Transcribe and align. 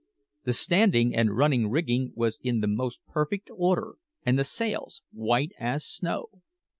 The 0.45 0.53
standing 0.53 1.15
and 1.15 1.37
running 1.37 1.69
rigging 1.69 2.11
was 2.15 2.39
in 2.41 2.61
the 2.61 2.67
most 2.67 3.01
perfect 3.07 3.51
order, 3.55 3.97
and 4.25 4.39
the 4.39 4.43
sails 4.43 5.03
white 5.11 5.51
as 5.59 5.85
snow. 5.85 6.41